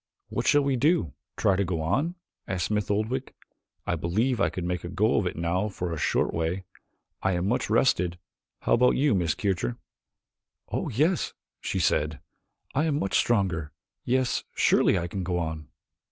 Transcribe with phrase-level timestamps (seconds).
[0.29, 2.15] "What shall we do try to go on?"
[2.47, 3.35] asked Smith Oldwick.
[3.85, 6.63] "I believe I could make a go of it now for a short way.
[7.21, 8.17] I am much rested.
[8.61, 9.77] How about you Miss Kircher?"
[10.69, 12.19] "Oh, yes," she said,
[12.73, 13.73] "I am much stronger.
[14.03, 15.67] Yes, surely I can go on."